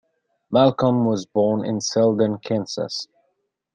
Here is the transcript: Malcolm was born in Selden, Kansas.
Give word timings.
Malcolm 0.49 1.05
was 1.05 1.27
born 1.27 1.63
in 1.63 1.79
Selden, 1.79 2.39
Kansas. 2.39 3.07